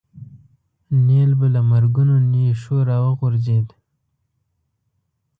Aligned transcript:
نیل 1.05 1.31
به 1.39 1.47
له 1.53 1.61
مرګونو 1.71 2.15
نېشو 2.31 2.75
راوغورځېد. 2.89 3.67